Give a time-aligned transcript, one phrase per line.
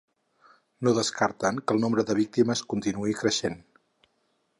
[0.87, 3.59] No descarten que el nombre de víctimes continuï creixent.